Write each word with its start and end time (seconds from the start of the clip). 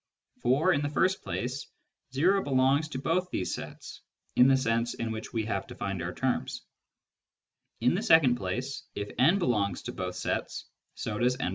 For, 0.41 0.73
in 0.73 0.81
the 0.81 0.89
first 0.89 1.21
place, 1.21 1.67
o 2.17 2.41
belongs 2.41 2.87
to 2.89 2.97
both 2.97 3.29
these 3.29 3.53
sets 3.53 4.01
(in 4.35 4.47
the 4.47 4.57
sense 4.57 4.95
in 4.95 5.11
which 5.11 5.31
we 5.31 5.45
have 5.45 5.67
defined 5.67 6.01
our 6.01 6.11
terms); 6.11 6.63
in 7.81 7.93
the 7.93 8.01
second 8.01 8.33
place, 8.35 8.81
if 8.95 9.11
n 9.19 9.37
belongs 9.37 9.83
to 9.83 9.91
both 9.91 10.15
sets, 10.15 10.65
so 10.95 11.19
does 11.19 11.37
n+i. 11.39 11.49